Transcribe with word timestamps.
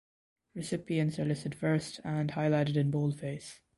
Recipients 0.55 1.19
are 1.19 1.25
listed 1.25 1.53
first 1.53 2.01
and 2.03 2.31
highlighted 2.31 2.75
in 2.75 2.89
boldface. 2.89 3.59